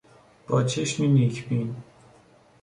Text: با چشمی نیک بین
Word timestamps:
با 0.47 0.63
چشمی 0.63 1.07
نیک 1.07 1.49
بین 1.49 1.75